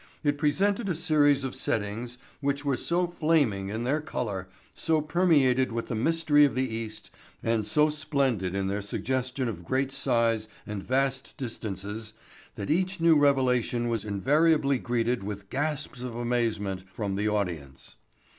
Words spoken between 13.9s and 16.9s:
invariably greeted with gasps of amazement